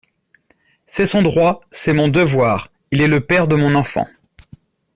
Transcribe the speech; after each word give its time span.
C'est 0.87 1.05
son 1.05 1.21
droit, 1.21 1.61
c'est 1.69 1.93
mon 1.93 2.07
devoir, 2.07 2.69
il 2.89 3.01
est 3.03 3.07
le 3.07 3.21
père 3.23 3.47
de 3.47 3.55
mon 3.55 3.75
enfant. 3.75 4.07